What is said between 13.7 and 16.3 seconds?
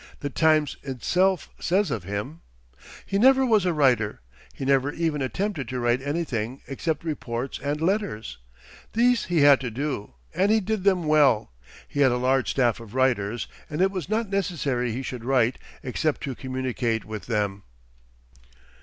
it was not necessary he should write, except